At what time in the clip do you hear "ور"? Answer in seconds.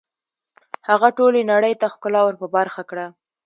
2.25-2.35